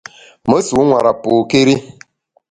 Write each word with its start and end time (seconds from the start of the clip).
Me 0.47 0.55
nsu 0.61 0.75
nwera 0.87 1.11
pôkéri. 1.23 1.75